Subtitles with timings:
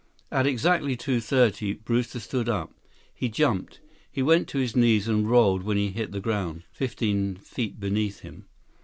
[0.31, 2.73] At exactly two thirty, Brewster stood up.
[3.13, 3.79] He jumped.
[4.11, 8.21] He went to his knees and rolled when he hit the ground, fifteen feet beneath
[8.21, 8.45] him.